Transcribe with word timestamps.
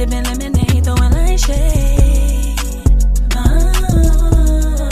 Sipping 0.00 0.24
lemonade, 0.24 0.82
throwing 0.82 1.12
light 1.12 1.38
shade. 1.38 2.56
Uh-huh. 3.36 4.88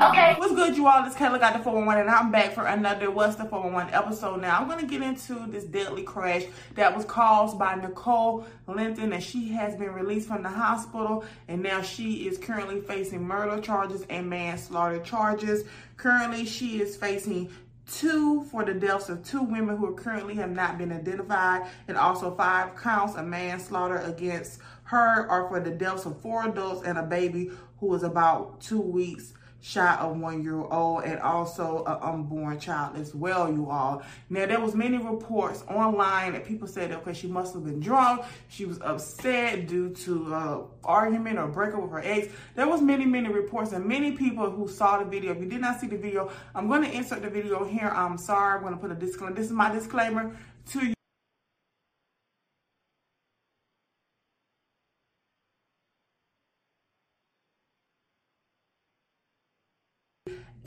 Okay. 0.00 0.34
What's 0.38 0.54
good, 0.54 0.78
you 0.78 0.86
all? 0.86 1.04
It's 1.04 1.14
Kayla 1.14 1.38
got 1.38 1.52
the 1.52 1.62
411, 1.62 2.00
and 2.00 2.10
I'm 2.10 2.32
back 2.32 2.54
for 2.54 2.64
another 2.64 3.10
What's 3.10 3.36
the 3.36 3.44
411 3.44 3.92
episode. 3.92 4.40
Now, 4.40 4.58
I'm 4.58 4.66
going 4.66 4.80
to 4.80 4.86
get 4.86 5.02
into 5.02 5.46
this 5.48 5.64
deadly 5.64 6.04
crash 6.04 6.44
that 6.74 6.96
was 6.96 7.04
caused 7.04 7.58
by 7.58 7.74
Nicole 7.74 8.46
Linton, 8.66 9.12
and 9.12 9.22
she 9.22 9.50
has 9.50 9.74
been 9.74 9.92
released 9.92 10.26
from 10.26 10.42
the 10.42 10.48
hospital, 10.48 11.26
and 11.46 11.62
now 11.62 11.82
she 11.82 12.26
is 12.26 12.38
currently 12.38 12.80
facing 12.80 13.22
murder 13.22 13.60
charges 13.60 14.06
and 14.08 14.30
manslaughter 14.30 15.00
charges. 15.00 15.64
Currently, 15.98 16.46
she 16.46 16.80
is 16.80 16.96
facing 16.96 17.50
two 17.90 18.42
for 18.44 18.64
the 18.64 18.74
deaths 18.74 19.08
of 19.08 19.24
two 19.24 19.42
women 19.42 19.76
who 19.76 19.94
currently 19.94 20.34
have 20.34 20.50
not 20.50 20.78
been 20.78 20.92
identified, 20.92 21.66
and 21.88 21.96
also 21.96 22.34
five 22.34 22.76
counts 22.76 23.16
of 23.16 23.26
manslaughter 23.26 23.98
against 23.98 24.60
her, 24.84 25.28
or 25.30 25.48
for 25.48 25.60
the 25.60 25.70
deaths 25.70 26.06
of 26.06 26.20
four 26.20 26.48
adults 26.48 26.86
and 26.86 26.98
a 26.98 27.02
baby 27.02 27.50
who 27.78 27.86
was 27.86 28.02
about 28.02 28.60
two 28.60 28.80
weeks 28.80 29.34
shy 29.60 29.94
of 29.96 30.18
one 30.18 30.42
year 30.42 30.60
old 30.60 31.04
and 31.04 31.18
also 31.20 31.84
an 31.86 31.98
unborn 32.00 32.58
child 32.60 32.96
as 32.96 33.14
well, 33.14 33.52
you 33.52 33.68
all. 33.70 34.02
Now, 34.30 34.46
there 34.46 34.60
was 34.60 34.74
many 34.74 34.98
reports 34.98 35.64
online 35.68 36.32
that 36.32 36.44
people 36.44 36.68
said, 36.68 36.92
okay, 36.92 37.12
she 37.12 37.26
must 37.26 37.54
have 37.54 37.64
been 37.64 37.80
drunk. 37.80 38.22
She 38.48 38.64
was 38.64 38.80
upset 38.80 39.66
due 39.66 39.90
to 39.90 40.34
uh, 40.34 40.60
argument 40.84 41.38
or 41.38 41.48
breakup 41.48 41.82
with 41.82 41.90
her 41.90 42.02
ex. 42.04 42.32
There 42.54 42.68
was 42.68 42.80
many, 42.80 43.04
many 43.04 43.28
reports 43.28 43.72
and 43.72 43.84
many 43.84 44.12
people 44.12 44.50
who 44.50 44.68
saw 44.68 44.98
the 44.98 45.04
video. 45.04 45.32
If 45.32 45.40
you 45.40 45.46
did 45.48 45.60
not 45.60 45.80
see 45.80 45.88
the 45.88 45.98
video, 45.98 46.30
I'm 46.54 46.68
going 46.68 46.82
to 46.82 46.90
insert 46.90 47.22
the 47.22 47.30
video 47.30 47.64
here. 47.64 47.88
I'm 47.88 48.18
sorry. 48.18 48.56
I'm 48.56 48.62
going 48.62 48.74
to 48.74 48.80
put 48.80 48.90
a 48.90 48.94
disclaimer. 48.94 49.34
This 49.34 49.46
is 49.46 49.52
my 49.52 49.72
disclaimer 49.72 50.36
to 50.70 50.86
you. 50.86 50.96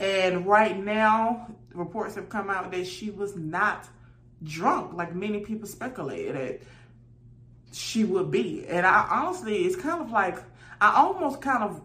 And 0.00 0.39
right 0.50 0.76
now, 0.76 1.46
reports 1.72 2.16
have 2.16 2.28
come 2.28 2.50
out 2.50 2.72
that 2.72 2.84
she 2.84 3.10
was 3.10 3.36
not 3.36 3.88
drunk, 4.42 4.92
like 4.94 5.14
many 5.14 5.38
people 5.40 5.68
speculated 5.68 6.34
that 6.34 6.62
she 7.72 8.02
would 8.02 8.32
be. 8.32 8.66
And 8.66 8.84
I 8.84 9.06
honestly, 9.08 9.58
it's 9.58 9.76
kind 9.76 10.02
of 10.02 10.10
like, 10.10 10.38
I 10.80 10.96
almost 10.96 11.40
kind 11.40 11.62
of 11.62 11.80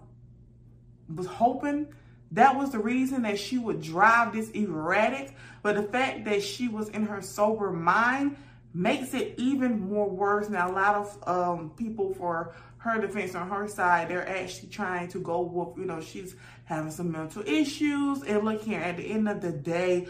was 1.16 1.27
hoping 1.27 1.88
that 2.31 2.55
was 2.57 2.72
the 2.72 2.80
reason 2.80 3.22
that 3.22 3.38
she 3.38 3.59
would 3.59 3.81
drive 3.81 4.33
this 4.33 4.49
erratic. 4.49 5.35
But 5.61 5.75
the 5.75 5.83
fact 5.83 6.25
that 6.25 6.41
she 6.41 6.67
was 6.67 6.89
in 6.89 7.05
her 7.05 7.22
sober 7.22 7.72
mind 7.72 8.35
makes 8.76 9.14
it 9.14 9.34
even 9.38 9.80
more 9.90 10.09
worse. 10.09 10.50
Now, 10.50 10.70
a 10.70 10.73
lot 10.73 10.95
of 10.95 11.28
um, 11.28 11.70
people 11.78 12.14
for 12.14 12.54
her 12.78 13.00
defense 13.00 13.34
on 13.34 13.50
her 13.50 13.68
side, 13.68 14.09
they're 14.09 14.28
actually 14.28 14.70
trying 14.70 15.08
to 15.08 15.20
go 15.20 15.42
with, 15.42 15.78
you 15.78 15.86
know, 15.86 16.02
she's 16.02 16.36
having 16.66 16.92
some 16.92 17.12
mental 17.12 17.42
issues. 17.48 18.22
And 18.23 18.44
look 18.44 18.62
here, 18.62 18.81
at 18.81 18.98
the 18.98 19.09
end 19.09 19.30
of 19.30 19.42
the 19.42 19.53
day, 19.53 20.08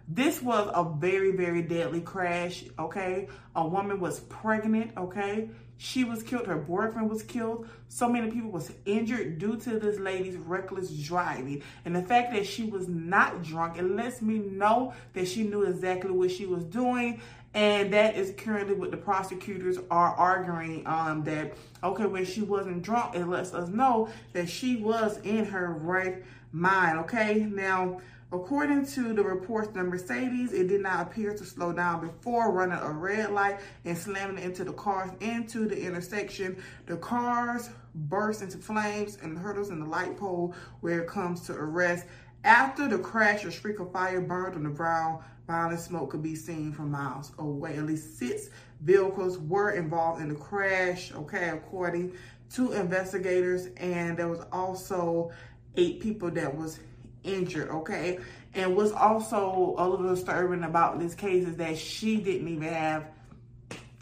this 0.09 0.41
was 0.41 0.71
a 0.73 0.85
very, 0.85 1.33
very 1.33 1.63
deadly 1.63 2.01
crash, 2.01 2.65
okay? 2.79 3.27
A 3.57 3.67
woman 3.67 3.99
was 3.99 4.21
pregnant, 4.21 4.93
okay? 4.97 5.51
She 5.79 6.05
was 6.05 6.23
killed, 6.23 6.47
her 6.47 6.57
boyfriend 6.57 7.11
was 7.11 7.23
killed. 7.23 7.69
So 7.89 8.09
many 8.09 8.31
people 8.31 8.51
was 8.51 8.73
injured 8.87 9.39
due 9.39 9.57
to 9.59 9.79
this 9.79 9.99
lady's 9.99 10.37
reckless 10.37 10.91
driving. 10.91 11.63
And 11.85 11.95
the 11.95 12.03
fact 12.03 12.33
that 12.33 12.47
she 12.47 12.65
was 12.65 12.89
not 12.89 13.43
drunk, 13.43 13.79
it 13.79 13.85
lets 13.85 14.23
me 14.23 14.39
know 14.39 14.95
that 15.13 15.29
she 15.29 15.43
knew 15.43 15.65
exactly 15.65 16.11
what 16.11 16.31
she 16.31 16.47
was 16.47 16.65
doing. 16.65 17.21
And 17.53 17.93
that 17.93 18.17
is 18.17 18.35
currently 18.37 18.75
what 18.75 18.91
the 18.91 18.97
prosecutors 18.97 19.79
are 19.91 20.15
arguing 20.15 20.87
um, 20.87 21.25
that, 21.25 21.55
okay, 21.83 22.07
when 22.07 22.25
she 22.25 22.43
wasn't 22.43 22.83
drunk, 22.83 23.15
it 23.15 23.27
lets 23.27 23.55
us 23.55 23.69
know 23.69 24.09
that 24.33 24.49
she 24.49 24.77
was 24.77 25.19
in 25.21 25.47
her 25.47 25.73
right 25.73 26.23
mind, 26.53 26.99
okay? 27.01 27.47
Now, 27.51 28.01
According 28.33 28.87
to 28.87 29.13
the 29.15 29.23
reports, 29.23 29.69
the 29.69 29.85
Mercedes, 29.85 30.53
it 30.53 30.67
did 30.67 30.81
not 30.81 31.07
appear 31.07 31.33
to 31.33 31.45
slow 31.45 31.73
down 31.73 32.01
before 32.01 32.51
running 32.51 32.79
a 32.79 32.91
red 32.91 33.31
light 33.31 33.61
and 33.85 33.97
slamming 33.97 34.43
into 34.43 34.65
the 34.65 34.73
cars 34.73 35.13
into 35.21 35.69
the 35.69 35.81
intersection. 35.81 36.61
The 36.87 36.97
cars 36.97 37.71
burst 37.95 38.43
into 38.43 38.59
flames 38.59 39.19
and 39.23 39.39
hurdles 39.39 39.71
in 39.71 39.79
the 39.79 39.87
light 39.87 40.17
pole 40.17 40.55
where 40.81 41.03
it 41.03 41.07
comes 41.07 41.43
to 41.43 41.53
arrest. 41.53 42.07
After 42.43 42.89
the 42.89 42.99
crash, 42.99 43.45
a 43.45 43.53
streak 43.53 43.79
of 43.79 43.93
fire 43.93 44.21
burned 44.21 44.57
on 44.57 44.65
the 44.65 44.71
ground. 44.71 45.23
Violent 45.47 45.79
smoke 45.79 46.11
could 46.11 46.23
be 46.23 46.35
seen 46.35 46.73
from 46.73 46.91
miles 46.91 47.31
away. 47.39 47.77
At 47.77 47.87
least 47.87 48.19
six 48.19 48.51
vehicles 48.81 49.39
were 49.39 49.71
involved 49.71 50.21
in 50.21 50.29
the 50.29 50.35
crash, 50.35 51.13
okay, 51.13 51.51
according 51.51 52.13
to 52.55 52.73
investigators. 52.73 53.69
And 53.77 54.17
there 54.17 54.27
was 54.27 54.45
also 54.51 55.31
eight 55.77 56.01
people 56.01 56.31
that 56.33 56.53
was 56.53 56.81
injured, 57.27 57.71
okay? 57.71 58.19
And 58.55 58.77
what's 58.77 58.93
also 58.93 59.75
a 59.79 59.89
little 59.89 60.15
disturbing 60.15 60.65
about 60.65 60.99
this 60.99 61.15
case 61.15 61.47
is 61.47 61.57
that 61.57 61.77
she 61.77 62.17
didn't 62.17 62.49
even 62.49 62.69
have, 62.73 63.07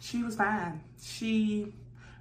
she 0.00 0.22
was 0.22 0.36
fine. 0.36 0.80
She 1.02 1.72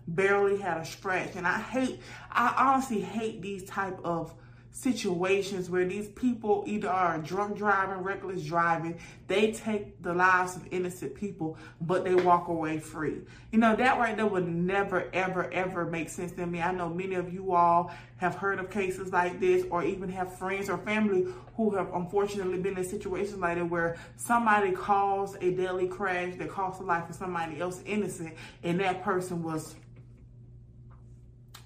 barely 0.08 0.58
had 0.58 0.78
a 0.78 0.86
scratch. 0.86 1.36
And 1.36 1.48
I 1.48 1.60
hate, 1.60 2.00
I 2.32 2.54
honestly 2.58 3.02
hate 3.02 3.42
these 3.42 3.64
type 3.66 4.00
of 4.04 4.34
situations 4.74 5.70
where 5.70 5.86
these 5.86 6.08
people 6.10 6.64
either 6.66 6.90
are 6.90 7.20
drunk 7.20 7.56
driving, 7.56 8.04
reckless 8.04 8.44
driving, 8.44 8.98
they 9.28 9.52
take 9.52 10.02
the 10.02 10.14
lives 10.14 10.56
of 10.56 10.68
innocent 10.72 11.14
people, 11.14 11.58
but 11.80 12.04
they 12.04 12.16
walk 12.16 12.48
away 12.48 12.80
free. 12.80 13.22
You 13.52 13.60
know, 13.60 13.76
that 13.76 14.00
right 14.00 14.18
there 14.18 14.26
would 14.26 14.48
never, 14.48 15.10
ever, 15.14 15.50
ever 15.54 15.86
make 15.86 16.10
sense 16.10 16.32
to 16.34 16.48
me. 16.48 16.60
I 16.60 16.72
know 16.72 16.90
many 16.90 17.14
of 17.16 17.32
you 17.32 17.54
all 17.54 17.94
have 18.18 18.34
heard 18.34 18.60
of 18.60 18.72
cases 18.72 19.14
like 19.14 19.40
this 19.40 19.64
or 19.70 19.84
even 19.84 20.10
have 20.10 20.38
friends 20.40 20.70
or 20.70 20.80
family 20.80 21.28
who 21.56 21.76
have 21.76 21.94
unfortunately 21.94 22.58
been 22.58 22.76
in 22.76 22.84
situations 22.84 23.38
like 23.38 23.58
that 23.58 23.70
where 23.70 23.96
somebody 24.18 24.72
caused 24.72 25.42
a 25.44 25.52
deadly 25.52 25.88
crash 25.88 26.34
that 26.38 26.50
cost 26.50 26.80
the 26.80 26.86
life 26.86 27.08
of 27.08 27.16
somebody 27.16 27.62
else 27.62 27.82
innocent 27.86 28.34
and 28.64 28.80
that 28.80 29.04
person 29.04 29.44
was 29.44 29.76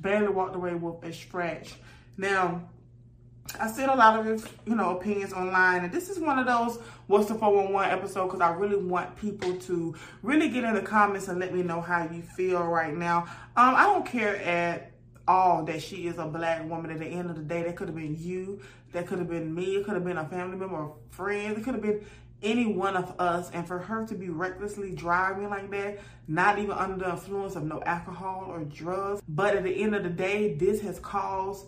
barely 0.02 0.28
walked 0.28 0.56
away 0.56 0.74
with 0.74 1.02
a 1.04 1.14
scratch. 1.14 1.76
Now, 2.18 2.70
I 3.60 3.72
said 3.72 3.90
a 3.90 3.96
lot 3.96 4.20
of 4.20 4.58
you 4.66 4.76
know, 4.76 4.98
opinions 4.98 5.34
online, 5.34 5.84
and 5.84 5.92
this 5.92 6.10
is 6.10 6.20
one 6.20 6.38
of 6.38 6.46
those 6.46 6.80
What's 7.08 7.28
the 7.30 7.36
411 7.36 7.98
episode 7.98 8.26
because 8.26 8.42
I 8.42 8.50
really 8.50 8.76
want 8.76 9.16
people 9.16 9.56
to 9.56 9.96
really 10.22 10.50
get 10.50 10.66
in 10.66 10.74
the 10.74 10.82
comments 10.82 11.30
and 11.30 11.40
let 11.40 11.54
me 11.54 11.64
know 11.64 11.80
how 11.80 12.04
you 12.12 12.22
feel 12.22 12.62
right 12.64 12.94
now. 12.94 13.20
Um, 13.56 13.76
I 13.76 13.84
don't 13.84 14.06
care 14.06 14.36
at 14.36 14.92
all 15.26 15.64
that 15.64 15.82
she 15.82 16.08
is 16.08 16.18
a 16.18 16.26
black 16.26 16.70
woman. 16.70 16.92
At 16.92 17.00
the 17.00 17.06
end 17.06 17.30
of 17.30 17.38
the 17.38 17.44
day, 17.44 17.64
that 17.64 17.78
could 17.78 17.88
have 17.88 17.96
been 17.96 18.18
you, 18.20 18.60
that 18.92 19.08
could 19.08 19.20
have 19.20 19.30
been 19.30 19.56
me, 19.56 19.78
it 19.78 19.86
could 19.86 19.94
have 19.94 20.04
been 20.04 20.18
a 20.18 20.28
family 20.28 20.58
member 20.58 20.76
or 20.76 20.98
friend, 21.12 21.58
it 21.58 21.64
could 21.64 21.76
have 21.76 21.82
been 21.82 22.06
any 22.44 22.66
one 22.66 22.98
of 22.98 23.18
us. 23.20 23.50
And 23.52 23.66
for 23.66 23.80
her 23.80 24.06
to 24.06 24.14
be 24.14 24.28
recklessly 24.28 24.92
driving 24.92 25.50
like 25.50 25.72
that, 25.72 26.00
not 26.28 26.60
even 26.60 26.72
under 26.72 27.06
the 27.06 27.12
influence 27.12 27.56
of 27.56 27.64
no 27.64 27.82
alcohol 27.84 28.48
or 28.50 28.66
drugs, 28.66 29.22
but 29.30 29.56
at 29.56 29.64
the 29.64 29.82
end 29.82 29.96
of 29.96 30.04
the 30.04 30.10
day, 30.10 30.56
this 30.56 30.82
has 30.82 31.00
caused 31.00 31.68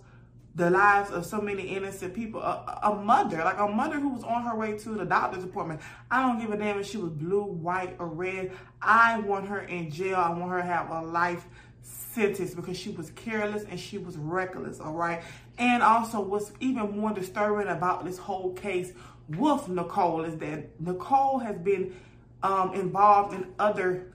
the 0.56 0.70
lives 0.70 1.12
of 1.12 1.26
so 1.26 1.40
many 1.40 1.64
innocent 1.64 2.14
people. 2.14 2.42
A, 2.42 2.80
a, 2.84 2.96
mother, 2.96 3.38
like 3.38 3.60
a 3.60 3.68
mother 3.68 4.00
who 4.00 4.10
was 4.10 4.24
on 4.24 4.44
her 4.44 4.56
way 4.56 4.78
to 4.78 4.90
the 4.90 5.06
doctor's 5.06 5.44
appointment. 5.44 5.82
I 6.10 6.22
don't 6.22 6.40
give 6.40 6.52
a 6.52 6.58
damn 6.58 6.80
if 6.80 6.88
she 6.88 6.98
was 6.98 7.12
blue, 7.12 7.44
white, 7.44 7.96
or 8.00 8.08
red. 8.08 8.52
I 8.82 9.20
want 9.20 9.48
her 9.48 9.62
in 9.62 9.92
jail. 9.92 10.16
I 10.16 10.30
want 10.30 10.52
her 10.52 10.60
to 10.60 10.66
have 10.66 10.90
a 10.90 11.02
life 11.02 11.46
sentence 11.82 12.54
because 12.54 12.78
she 12.78 12.90
was 12.90 13.12
careless 13.12 13.64
and 13.70 13.80
she 13.80 13.98
was 13.98 14.18
reckless, 14.18 14.80
all 14.80 14.94
right? 14.94 15.22
And 15.58 15.84
also, 15.84 16.20
what's 16.20 16.52
even 16.60 17.00
more 17.00 17.14
disturbing 17.14 17.68
about 17.68 18.06
this 18.06 18.18
whole 18.18 18.54
case 18.54 18.94
with 19.30 19.68
Nicole 19.70 20.24
is 20.24 20.38
that 20.38 20.82
Nicole 20.82 21.40
has 21.40 21.58
been 21.58 21.96
um, 22.42 22.74
involved 22.74 23.34
in 23.34 23.54
other 23.60 24.12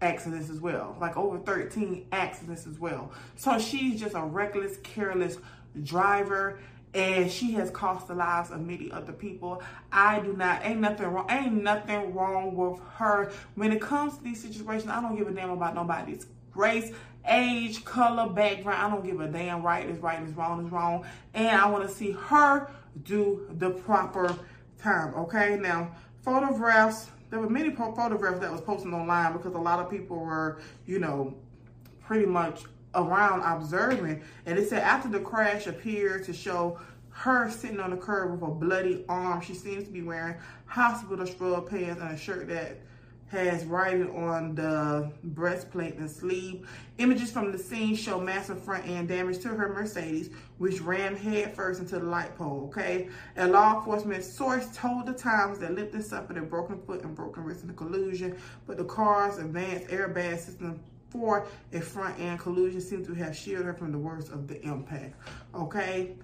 accidents 0.00 0.50
as 0.50 0.60
well, 0.60 0.96
like 1.00 1.16
over 1.16 1.38
13 1.38 2.06
accidents 2.12 2.66
as 2.66 2.78
well. 2.78 3.12
So 3.36 3.58
she's 3.58 4.00
just 4.00 4.14
a 4.14 4.22
reckless, 4.22 4.78
careless 4.78 5.38
driver 5.82 6.58
and 6.94 7.30
she 7.30 7.52
has 7.52 7.70
cost 7.70 8.06
the 8.06 8.14
lives 8.14 8.50
of 8.50 8.60
many 8.60 8.90
other 8.92 9.12
people. 9.12 9.62
I 9.90 10.20
do 10.20 10.32
not, 10.32 10.64
ain't 10.64 10.80
nothing 10.80 11.06
wrong, 11.06 11.26
ain't 11.28 11.62
nothing 11.62 12.14
wrong 12.14 12.54
with 12.54 12.80
her. 12.94 13.32
When 13.56 13.72
it 13.72 13.80
comes 13.80 14.16
to 14.16 14.22
these 14.22 14.40
situations, 14.40 14.90
I 14.90 15.00
don't 15.00 15.16
give 15.16 15.26
a 15.26 15.32
damn 15.32 15.50
about 15.50 15.74
nobody's 15.74 16.26
race, 16.54 16.92
age, 17.28 17.84
color, 17.84 18.28
background. 18.28 18.80
I 18.80 18.94
don't 18.94 19.04
give 19.04 19.20
a 19.20 19.26
damn 19.26 19.62
right 19.62 19.88
is 19.88 19.98
right 19.98 20.22
is 20.22 20.34
wrong 20.34 20.64
is 20.64 20.70
wrong. 20.70 21.04
And 21.34 21.60
I 21.60 21.68
want 21.68 21.88
to 21.88 21.92
see 21.92 22.12
her 22.12 22.70
do 23.02 23.48
the 23.58 23.70
proper 23.70 24.36
time, 24.80 25.14
okay? 25.14 25.58
Now, 25.60 25.90
photographs, 26.22 27.08
there 27.30 27.40
were 27.40 27.50
many 27.50 27.70
photographs 27.70 28.38
that 28.38 28.52
was 28.52 28.60
posted 28.60 28.92
online 28.92 29.32
because 29.32 29.54
a 29.54 29.58
lot 29.58 29.80
of 29.80 29.90
people 29.90 30.18
were, 30.18 30.60
you 30.86 31.00
know, 31.00 31.34
pretty 32.06 32.26
much 32.26 32.62
around 32.94 33.42
observing. 33.42 34.22
And 34.46 34.58
it 34.58 34.68
said 34.68 34.82
after 34.82 35.08
the 35.08 35.20
crash 35.20 35.66
appeared 35.66 36.24
to 36.24 36.32
show 36.32 36.78
her 37.10 37.50
sitting 37.50 37.80
on 37.80 37.90
the 37.90 37.96
curb 37.96 38.32
with 38.32 38.42
a 38.42 38.52
bloody 38.52 39.04
arm. 39.08 39.40
She 39.40 39.54
seems 39.54 39.84
to 39.84 39.90
be 39.90 40.02
wearing 40.02 40.36
hospital 40.66 41.26
scrub 41.26 41.70
pants 41.70 42.00
and 42.00 42.10
a 42.10 42.16
shirt 42.16 42.48
that 42.48 42.78
has 43.28 43.64
writing 43.64 44.10
on 44.16 44.54
the 44.54 45.10
breastplate 45.22 45.94
and 45.96 46.10
sleeve. 46.10 46.68
Images 46.98 47.30
from 47.32 47.52
the 47.52 47.58
scene 47.58 47.96
show 47.96 48.20
massive 48.20 48.62
front 48.62 48.86
end 48.86 49.08
damage 49.08 49.38
to 49.40 49.48
her 49.48 49.68
Mercedes, 49.68 50.30
which 50.58 50.80
ran 50.80 51.16
headfirst 51.16 51.80
into 51.80 51.98
the 51.98 52.04
light 52.04 52.36
pole, 52.36 52.68
okay? 52.68 53.08
A 53.36 53.48
law 53.48 53.78
enforcement 53.78 54.24
source 54.24 54.66
told 54.74 55.06
the 55.06 55.12
Times 55.12 55.58
that 55.58 55.74
Linton 55.74 56.02
suffered 56.02 56.36
a 56.36 56.42
broken 56.42 56.80
foot 56.82 57.02
and 57.02 57.14
broken 57.14 57.44
wrist 57.44 57.62
in 57.62 57.68
the 57.68 57.74
collision, 57.74 58.36
but 58.66 58.76
the 58.76 58.84
car's 58.84 59.38
advanced 59.38 59.88
airbag 59.88 60.38
system 60.38 60.80
for 61.14 61.46
a 61.72 61.80
front 61.80 62.18
end 62.18 62.40
collision 62.40 62.80
seems 62.80 63.06
to 63.06 63.14
have 63.14 63.36
shielded 63.36 63.66
her 63.66 63.72
from 63.72 63.92
the 63.92 63.98
worst 63.98 64.32
of 64.32 64.48
the 64.48 64.60
impact, 64.62 65.14
okay? 65.54 66.16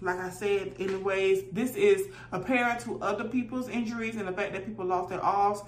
like 0.00 0.18
I 0.18 0.30
said, 0.30 0.74
anyways, 0.80 1.44
this 1.52 1.76
is 1.76 2.08
apparent 2.32 2.80
to 2.80 3.00
other 3.00 3.22
people's 3.22 3.68
injuries 3.68 4.16
and 4.16 4.26
the 4.26 4.32
fact 4.32 4.52
that 4.52 4.66
people 4.66 4.84
lost 4.84 5.10
their 5.10 5.22
arms 5.22 5.62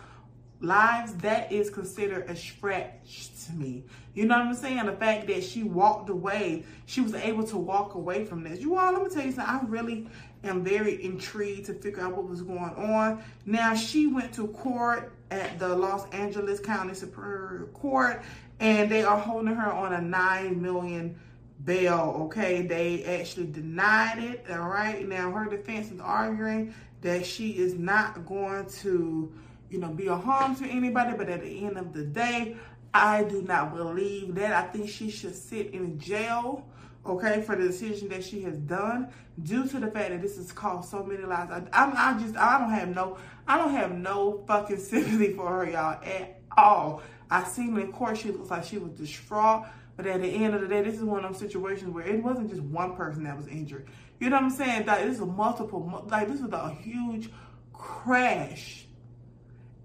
lives, 0.61 1.15
that 1.17 1.53
is 1.53 1.71
considered 1.71 2.29
a 2.29 2.37
stretch 2.37 3.31
to 3.47 3.53
me. 3.53 3.85
You 4.15 4.25
know 4.27 4.39
what 4.39 4.47
I'm 4.47 4.55
saying? 4.55 4.87
The 4.87 4.93
fact 4.93 5.27
that 5.27 5.45
she 5.45 5.63
walked 5.63 6.09
away, 6.09 6.65
she 6.87 7.01
was 7.01 7.15
able 7.15 7.45
to 7.45 7.57
walk 7.57 7.95
away 7.95 8.25
from 8.25 8.43
this. 8.43 8.61
You 8.61 8.77
all, 8.77 8.93
let 8.93 9.03
me 9.03 9.11
tell 9.11 9.25
you 9.25 9.33
something. 9.33 9.55
I 9.55 9.61
really 9.69 10.09
am 10.43 10.65
very 10.65 11.03
intrigued 11.05 11.67
to 11.67 11.75
figure 11.75 12.03
out 12.03 12.17
what 12.17 12.29
was 12.29 12.43
going 12.43 12.59
on. 12.59 13.23
Now, 13.47 13.75
she 13.75 14.07
went 14.07 14.33
to 14.35 14.49
court 14.49 15.13
at 15.35 15.59
the 15.59 15.69
Los 15.69 16.09
Angeles 16.11 16.61
County 16.61 16.95
Superior 16.95 17.69
Court, 17.75 18.23
and 18.61 18.91
they 18.91 19.03
are 19.03 19.19
holding 19.19 19.55
her 19.55 19.73
on 19.73 19.93
a 19.93 20.01
9 20.01 20.63
million 20.63 21.19
bail, 21.65 22.17
okay? 22.25 22.63
They 22.63 23.05
actually 23.05 23.47
denied 23.47 24.19
it, 24.19 24.47
all 24.51 24.69
right? 24.69 25.07
Now, 25.09 25.31
her 25.33 25.49
defense 25.49 25.91
is 25.91 26.01
arguing 26.01 26.75
that 27.01 27.27
she 27.27 27.51
is 27.51 27.75
not 27.75 28.27
going 28.27 28.67
to 28.67 29.33
you 29.75 29.81
know, 29.81 29.89
be 29.89 30.07
a 30.07 30.17
harm 30.17 30.55
to 30.57 30.67
anybody. 30.67 31.17
But 31.17 31.29
at 31.29 31.43
the 31.43 31.67
end 31.67 31.77
of 31.77 31.93
the 31.93 32.05
day, 32.05 32.57
I 32.95 33.25
do 33.25 33.43
not 33.43 33.75
believe 33.75 34.35
that. 34.37 34.53
I 34.53 34.69
think 34.69 34.89
she 34.89 35.11
should 35.11 35.35
sit 35.35 35.75
in 35.75 35.99
jail, 35.99 36.65
okay, 37.07 37.43
for 37.43 37.57
the 37.57 37.67
decision 37.67 38.09
that 38.09 38.25
she 38.25 38.43
has 38.43 38.57
done 38.59 39.09
due 39.43 39.67
to 39.67 39.79
the 39.79 39.89
fact 39.89 40.11
that 40.11 40.23
this 40.23 40.37
has 40.37 40.53
caused 40.53 40.91
so 40.91 41.03
many 41.03 41.25
lives. 41.25 41.51
I, 41.51 41.63
I, 41.73 42.11
I 42.11 42.21
just, 42.21 42.37
I 42.37 42.59
don't 42.59 42.71
have 42.71 42.95
no, 42.95 43.19
I 43.47 43.59
don't 43.59 43.73
have 43.73 43.93
no 43.93 44.45
fucking 44.47 44.79
sympathy 44.79 45.33
for 45.33 45.49
her, 45.49 45.71
y'all, 45.71 46.03
at 46.05 46.41
all. 46.57 47.03
I 47.31 47.45
seen 47.45 47.79
in 47.79 47.93
court, 47.93 48.19
she 48.19 48.31
looks 48.31 48.51
like 48.51 48.65
she 48.65 48.79
was 48.79 48.93
distraught. 48.93 49.67
But 49.97 50.07
at 50.07 50.21
the 50.21 50.29
end 50.29 50.55
of 50.55 50.61
the 50.61 50.67
day, 50.67 50.83
this 50.83 50.97
is 50.97 51.05
one 51.05 51.25
of 51.25 51.33
those 51.33 51.41
situations 51.41 51.91
where 51.91 52.05
it 52.05 52.21
wasn't 52.21 52.51
just 52.51 52.63
one 52.63 52.97
person 52.97 53.23
that 53.25 53.37
was 53.37 53.47
injured. 53.47 53.87
You 54.19 54.29
know 54.29 54.37
what 54.37 54.45
I'm 54.45 54.51
saying? 54.51 54.87
That 54.87 55.05
this 55.05 55.15
is 55.15 55.21
a 55.21 55.27
multiple, 55.27 56.05
like 56.09 56.27
this 56.29 56.41
is 56.41 56.53
a 56.53 56.71
huge 56.71 57.31
crash 57.73 58.85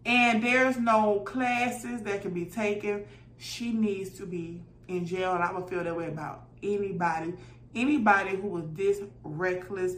and 0.05 0.43
there's 0.43 0.77
no 0.77 1.19
classes 1.19 2.01
that 2.03 2.21
can 2.21 2.31
be 2.31 2.45
taken. 2.45 3.05
She 3.37 3.71
needs 3.71 4.17
to 4.17 4.25
be 4.25 4.63
in 4.89 5.05
jail, 5.05 5.33
and 5.33 5.43
I 5.43 5.51
would 5.51 5.69
feel 5.69 5.83
that 5.83 5.95
way 5.95 6.07
about 6.07 6.45
anybody, 6.61 7.33
anybody 7.75 8.35
who 8.35 8.47
was 8.47 8.65
this 8.73 9.01
reckless. 9.23 9.95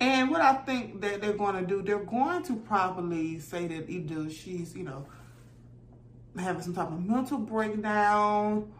And 0.00 0.30
what 0.30 0.40
I 0.40 0.54
think 0.54 1.00
that 1.02 1.20
they're 1.20 1.32
going 1.32 1.56
to 1.56 1.66
do, 1.66 1.82
they're 1.82 2.04
going 2.04 2.42
to 2.44 2.56
probably 2.56 3.38
say 3.38 3.66
that 3.66 3.90
either 3.90 4.30
she's, 4.30 4.74
you 4.74 4.84
know, 4.84 5.06
having 6.38 6.62
some 6.62 6.74
type 6.74 6.88
of 6.88 7.04
mental 7.04 7.38
breakdown, 7.38 8.72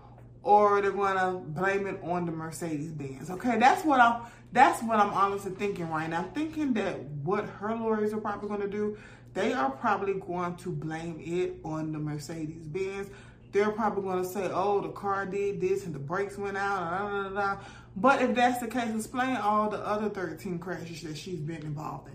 or 0.43 0.81
they're 0.81 0.93
going 0.93 1.17
to 1.17 1.39
blame 1.39 1.87
it 1.87 2.01
on 2.03 2.25
the 2.25 2.33
Mercedes 2.33 2.93
Benz. 2.93 3.31
Okay, 3.31 3.59
that's 3.59 3.85
what 3.85 4.01
I'm. 4.01 4.23
That's 4.53 4.83
what 4.83 4.99
I'm 4.99 5.13
honestly 5.13 5.53
thinking 5.53 5.89
right 5.91 6.11
now. 6.11 6.23
I'm 6.23 6.31
thinking 6.31 6.73
that 6.73 6.99
what 7.23 7.45
her 7.45 7.73
lawyers 7.73 8.13
are 8.13 8.19
probably 8.19 8.49
going 8.49 8.63
to 8.63 8.69
do 8.69 8.99
they 9.33 9.53
are 9.53 9.71
probably 9.71 10.15
going 10.15 10.57
to 10.57 10.71
blame 10.71 11.21
it 11.21 11.61
on 11.65 11.93
the 11.93 11.99
Mercedes 11.99 12.67
Benz. 12.67 13.09
They're 13.53 13.71
probably 13.71 14.03
going 14.05 14.23
to 14.23 14.29
say, 14.29 14.49
oh, 14.53 14.81
the 14.81 14.91
car 14.91 15.27
did 15.27 15.61
this 15.61 15.85
and 15.85 15.95
the 15.95 15.99
brakes 15.99 16.39
went 16.39 16.57
out. 16.57 17.01
Blah, 17.01 17.11
blah, 17.11 17.29
blah. 17.31 17.59
But 17.97 18.23
if 18.23 18.35
that's 18.37 18.61
the 18.61 18.69
case, 18.69 18.95
explain 18.95 19.37
all 19.37 19.69
the 19.69 19.79
other 19.79 20.09
13 20.09 20.59
crashes 20.59 21.03
that 21.03 21.17
she's 21.17 21.41
been 21.41 21.63
involved 21.63 22.09
in. 22.09 22.15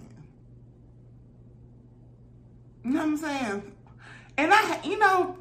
You 2.85 2.91
know 2.91 2.99
what 2.99 3.07
I'm 3.07 3.17
saying? 3.17 3.73
And 4.37 4.53
I, 4.53 4.79
you 4.83 4.97
know, 4.99 5.37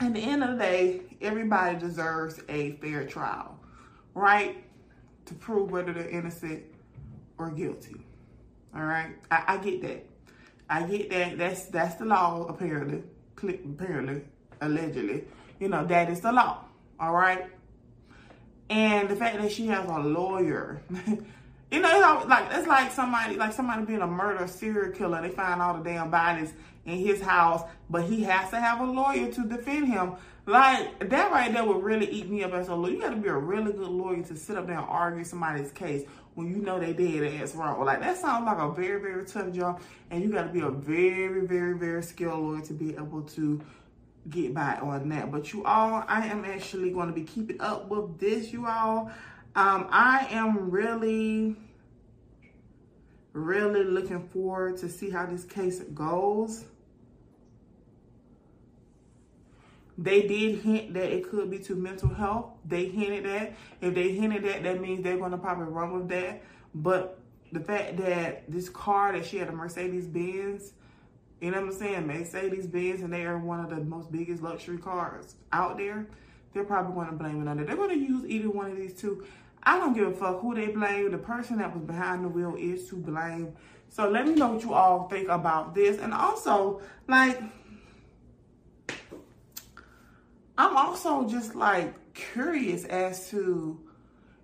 at 0.00 0.14
the 0.14 0.20
end 0.20 0.42
of 0.42 0.50
the 0.50 0.56
day, 0.56 1.02
everybody 1.20 1.78
deserves 1.78 2.40
a 2.48 2.72
fair 2.76 3.06
trial, 3.06 3.58
right? 4.14 4.64
To 5.26 5.34
prove 5.34 5.70
whether 5.70 5.92
they're 5.92 6.08
innocent 6.08 6.64
or 7.36 7.50
guilty. 7.50 7.96
All 8.74 8.82
right? 8.82 9.14
I, 9.30 9.44
I 9.46 9.56
get 9.58 9.82
that. 9.82 10.06
I 10.70 10.82
get 10.82 11.10
that. 11.10 11.38
That's 11.38 11.66
that's 11.66 11.94
the 11.96 12.04
law, 12.04 12.46
apparently. 12.46 13.02
Apparently, 13.36 14.22
allegedly. 14.60 15.24
You 15.58 15.68
know, 15.68 15.84
that 15.86 16.10
is 16.10 16.20
the 16.20 16.32
law. 16.32 16.64
All 17.00 17.12
right. 17.12 17.46
And 18.70 19.08
the 19.08 19.16
fact 19.16 19.40
that 19.40 19.50
she 19.50 19.66
has 19.68 19.88
a 19.88 19.98
lawyer, 19.98 20.82
you 21.70 21.80
know, 21.80 22.18
it's 22.18 22.28
like 22.28 22.48
it's 22.52 22.66
like 22.66 22.92
somebody 22.92 23.36
like 23.36 23.52
somebody 23.52 23.84
being 23.84 24.02
a 24.02 24.06
murder 24.06 24.46
serial 24.46 24.92
killer. 24.92 25.22
They 25.22 25.30
find 25.30 25.62
all 25.62 25.78
the 25.78 25.84
damn 25.84 26.10
bodies 26.10 26.52
in 26.84 26.98
his 26.98 27.20
house, 27.20 27.62
but 27.88 28.04
he 28.04 28.22
has 28.24 28.50
to 28.50 28.60
have 28.60 28.80
a 28.80 28.84
lawyer 28.84 29.32
to 29.32 29.42
defend 29.46 29.88
him. 29.88 30.12
Like 30.44 31.08
that 31.10 31.30
right 31.30 31.52
there 31.52 31.64
would 31.64 31.82
really 31.82 32.10
eat 32.10 32.28
me 32.28 32.42
up 32.42 32.52
as 32.52 32.68
a 32.68 32.74
lawyer. 32.74 32.92
You 32.92 33.00
got 33.00 33.10
to 33.10 33.16
be 33.16 33.28
a 33.28 33.36
really 33.36 33.72
good 33.72 33.88
lawyer 33.88 34.22
to 34.24 34.36
sit 34.36 34.56
up 34.56 34.66
there 34.66 34.78
and 34.78 34.86
argue 34.86 35.24
somebody's 35.24 35.72
case 35.72 36.04
when 36.34 36.48
you 36.48 36.56
know 36.56 36.78
they 36.78 36.92
did 36.92 37.40
ass 37.40 37.54
wrong. 37.54 37.84
Like 37.84 38.00
that 38.00 38.16
sounds 38.16 38.46
like 38.46 38.58
a 38.58 38.70
very, 38.70 39.00
very 39.00 39.26
tough 39.26 39.52
job. 39.52 39.80
And 40.10 40.22
you 40.22 40.30
got 40.30 40.44
to 40.44 40.48
be 40.52 40.60
a 40.60 40.70
very, 40.70 41.46
very, 41.46 41.76
very 41.76 42.02
skilled 42.02 42.40
lawyer 42.40 42.60
to 42.62 42.72
be 42.72 42.94
able 42.94 43.22
to 43.22 43.60
get 44.30 44.54
by 44.54 44.76
on 44.76 45.08
that. 45.10 45.30
But 45.30 45.52
you 45.52 45.64
all, 45.64 46.04
I 46.06 46.26
am 46.26 46.44
actually 46.44 46.90
going 46.90 47.08
to 47.08 47.14
be 47.14 47.24
keeping 47.24 47.60
up 47.60 47.88
with 47.88 48.18
this, 48.18 48.52
you 48.52 48.66
all. 48.66 49.10
Um, 49.56 49.88
I 49.90 50.28
am 50.30 50.70
really, 50.70 51.56
really 53.32 53.84
looking 53.84 54.28
forward 54.28 54.76
to 54.78 54.88
see 54.88 55.10
how 55.10 55.26
this 55.26 55.44
case 55.44 55.80
goes. 55.80 56.64
They 59.96 60.22
did 60.28 60.60
hint 60.60 60.94
that 60.94 61.10
it 61.10 61.28
could 61.28 61.50
be 61.50 61.58
to 61.60 61.74
mental 61.74 62.08
health. 62.08 62.52
They 62.64 62.86
hinted 62.86 63.24
that. 63.24 63.54
If 63.80 63.94
they 63.94 64.12
hinted 64.12 64.44
that, 64.44 64.62
that 64.62 64.80
means 64.80 65.02
they're 65.02 65.18
going 65.18 65.32
to 65.32 65.38
probably 65.38 65.66
run 65.66 65.92
with 65.92 66.08
that. 66.10 66.42
But 66.72 67.18
the 67.50 67.60
fact 67.60 67.96
that 67.96 68.50
this 68.50 68.68
car 68.68 69.12
that 69.12 69.26
she 69.26 69.38
had 69.38 69.48
a 69.48 69.52
Mercedes 69.52 70.06
Benz, 70.06 70.72
you 71.40 71.50
know 71.50 71.60
what 71.60 71.72
I'm 71.72 71.78
saying? 71.78 72.06
Mercedes 72.06 72.66
Benz, 72.66 73.00
and 73.02 73.12
they 73.12 73.24
are 73.24 73.38
one 73.38 73.60
of 73.60 73.70
the 73.70 73.76
most 73.76 74.10
biggest 74.10 74.42
luxury 74.42 74.78
cars 74.78 75.36
out 75.52 75.78
there. 75.78 76.06
They're 76.52 76.64
probably 76.64 76.94
going 76.94 77.08
to 77.08 77.12
blame 77.12 77.42
it 77.42 77.48
on 77.48 77.58
it. 77.60 77.66
They're 77.66 77.76
going 77.76 77.90
to 77.90 77.96
use 77.96 78.24
either 78.26 78.50
one 78.50 78.70
of 78.70 78.76
these 78.76 78.94
two. 78.94 79.24
I 79.62 79.78
don't 79.78 79.92
give 79.92 80.08
a 80.08 80.12
fuck 80.12 80.40
who 80.40 80.54
they 80.54 80.68
blame. 80.68 81.10
The 81.10 81.18
person 81.18 81.58
that 81.58 81.74
was 81.74 81.84
behind 81.84 82.24
the 82.24 82.28
wheel 82.28 82.56
is 82.58 82.88
to 82.88 82.96
blame. 82.96 83.52
So 83.90 84.08
let 84.08 84.26
me 84.26 84.34
know 84.34 84.52
what 84.52 84.62
you 84.62 84.74
all 84.74 85.08
think 85.08 85.28
about 85.28 85.74
this. 85.74 85.98
And 85.98 86.12
also, 86.12 86.80
like, 87.06 87.40
I'm 90.56 90.76
also 90.76 91.28
just 91.28 91.54
like 91.54 92.14
curious 92.14 92.84
as 92.84 93.30
to, 93.30 93.80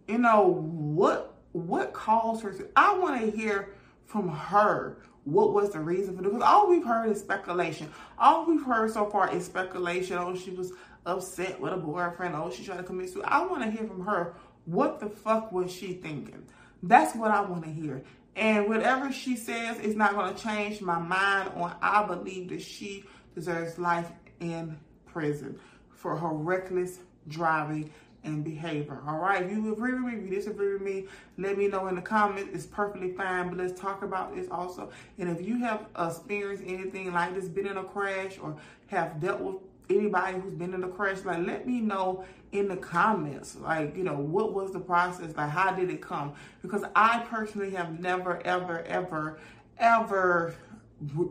you 0.06 0.18
know, 0.18 0.48
what 0.48 1.34
what 1.52 1.92
caused 1.92 2.42
her 2.42 2.52
to. 2.52 2.68
I 2.76 2.96
want 2.98 3.20
to 3.20 3.30
hear 3.36 3.74
from 4.06 4.28
her 4.28 4.98
what 5.24 5.52
was 5.52 5.70
the 5.70 5.80
reason 5.80 6.16
for 6.16 6.22
this. 6.22 6.32
Because 6.32 6.46
all 6.46 6.68
we've 6.68 6.84
heard 6.84 7.10
is 7.10 7.20
speculation. 7.20 7.90
All 8.18 8.46
we've 8.46 8.64
heard 8.64 8.92
so 8.92 9.06
far 9.06 9.32
is 9.32 9.44
speculation. 9.44 10.18
Oh, 10.18 10.36
she 10.36 10.50
was 10.50 10.72
upset 11.06 11.60
with 11.60 11.72
a 11.72 11.76
boyfriend. 11.76 12.34
Oh, 12.34 12.50
she 12.50 12.64
tried 12.64 12.78
to 12.78 12.82
commit 12.82 13.10
suicide. 13.10 13.28
I 13.30 13.46
want 13.46 13.62
to 13.62 13.70
hear 13.70 13.86
from 13.86 14.04
her. 14.04 14.34
What 14.66 15.00
the 15.00 15.08
fuck 15.08 15.52
was 15.52 15.72
she 15.72 15.94
thinking? 15.94 16.46
That's 16.82 17.14
what 17.14 17.30
I 17.30 17.40
want 17.40 17.64
to 17.64 17.70
hear. 17.70 18.02
And 18.36 18.68
whatever 18.68 19.12
she 19.12 19.36
says 19.36 19.78
is 19.78 19.94
not 19.94 20.14
going 20.14 20.34
to 20.34 20.42
change 20.42 20.80
my 20.80 20.98
mind 20.98 21.50
on 21.56 21.74
I 21.80 22.04
believe 22.04 22.48
that 22.48 22.62
she 22.62 23.04
deserves 23.34 23.78
life 23.78 24.10
in 24.40 24.78
prison 25.06 25.58
for 25.90 26.16
her 26.16 26.28
reckless 26.28 26.98
driving 27.28 27.90
and 28.24 28.44
behavior. 28.44 29.00
All 29.06 29.18
right, 29.18 29.42
if 29.42 29.50
you 29.50 29.72
agree 29.72 29.92
with 29.94 30.02
me, 30.02 30.18
if 30.18 30.24
you 30.24 30.36
disagree 30.36 30.72
with 30.72 30.82
me, 30.82 31.06
let 31.38 31.56
me 31.56 31.68
know 31.68 31.86
in 31.88 31.94
the 31.94 32.02
comments. 32.02 32.50
It's 32.52 32.66
perfectly 32.66 33.12
fine, 33.12 33.48
but 33.48 33.58
let's 33.58 33.78
talk 33.78 34.02
about 34.02 34.34
this 34.34 34.48
also. 34.50 34.90
And 35.18 35.28
if 35.28 35.46
you 35.46 35.58
have 35.58 35.86
experienced 35.98 36.64
anything 36.66 37.12
like 37.12 37.34
this, 37.34 37.48
been 37.48 37.66
in 37.66 37.76
a 37.76 37.84
crash 37.84 38.38
or 38.40 38.56
have 38.88 39.20
dealt 39.20 39.40
with 39.40 39.56
anybody 39.90 40.38
who's 40.40 40.54
been 40.54 40.74
in 40.74 40.82
a 40.84 40.88
crash, 40.88 41.24
like 41.24 41.46
let 41.46 41.66
me 41.66 41.80
know 41.80 42.24
in 42.52 42.68
the 42.68 42.76
comments. 42.76 43.56
Like, 43.56 43.96
you 43.96 44.04
know, 44.04 44.14
what 44.16 44.54
was 44.54 44.72
the 44.72 44.80
process? 44.80 45.36
Like, 45.36 45.50
how 45.50 45.72
did 45.72 45.90
it 45.90 46.00
come? 46.00 46.34
Because 46.62 46.84
I 46.96 47.18
personally 47.28 47.70
have 47.72 48.00
never, 48.00 48.40
ever, 48.46 48.80
ever, 48.82 49.38
ever 49.78 50.54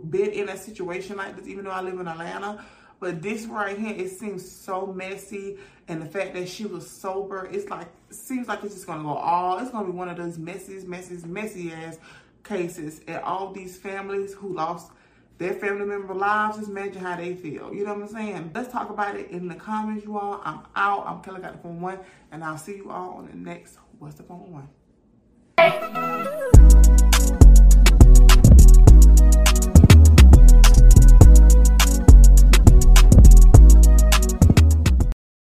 been 0.09 0.31
in 0.31 0.49
a 0.49 0.57
situation 0.57 1.17
like 1.17 1.37
this, 1.37 1.47
even 1.47 1.65
though 1.65 1.71
I 1.71 1.81
live 1.81 1.99
in 1.99 2.07
Atlanta 2.07 2.63
but 3.03 3.21
this 3.21 3.45
right 3.47 3.77
here, 3.77 3.93
it 3.93 4.11
seems 4.11 4.49
so 4.49 4.87
messy. 4.87 5.57
And 5.89 6.01
the 6.01 6.05
fact 6.05 6.33
that 6.35 6.47
she 6.47 6.63
was 6.63 6.89
sober, 6.89 7.49
it's 7.51 7.69
like, 7.69 7.87
it 8.09 8.15
seems 8.15 8.47
like 8.47 8.63
it's 8.63 8.75
just 8.75 8.87
to 8.87 8.93
go 8.93 9.09
all, 9.09 9.59
it's 9.59 9.71
to 9.71 9.83
be 9.83 9.91
one 9.91 10.07
of 10.07 10.15
those 10.15 10.37
messy, 10.37 10.81
messy, 10.87 11.17
messy 11.27 11.73
ass 11.73 11.97
cases. 12.45 13.01
And 13.05 13.21
all 13.21 13.51
these 13.51 13.75
families 13.75 14.33
who 14.33 14.53
lost 14.53 14.93
their 15.37 15.53
family 15.53 15.85
member 15.85 16.13
lives, 16.13 16.59
just 16.59 16.69
imagine 16.69 17.01
how 17.01 17.17
they 17.17 17.35
feel. 17.35 17.73
You 17.73 17.83
know 17.83 17.93
what 17.93 18.03
I'm 18.03 18.07
saying? 18.07 18.51
Let's 18.55 18.71
talk 18.71 18.89
about 18.89 19.17
it 19.17 19.31
in 19.31 19.49
the 19.49 19.55
comments, 19.55 20.05
you 20.05 20.17
all. 20.17 20.41
I'm 20.45 20.61
out. 20.73 21.05
I'm 21.05 21.21
Kelly 21.21 21.41
Got 21.41 21.57
the 21.57 21.59
411, 21.59 22.05
and 22.31 22.41
I'll 22.41 22.57
see 22.57 22.77
you 22.77 22.89
all 22.89 23.15
on 23.15 23.27
the 23.27 23.35
next 23.35 23.79
What's 23.99 24.15
the 24.15 24.23
Phone 24.23 24.65
One. 25.57 27.12